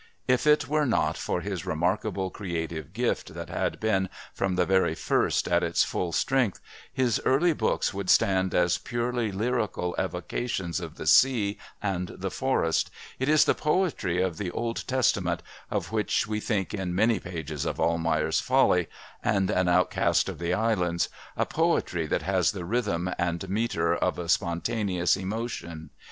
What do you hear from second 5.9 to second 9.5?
strength, his early books would stand as purely